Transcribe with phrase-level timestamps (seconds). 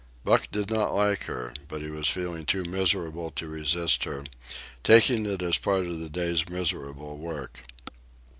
[0.25, 4.23] Buck did not like her, but he was feeling too miserable to resist her,
[4.83, 7.59] taking it as part of the day's miserable work.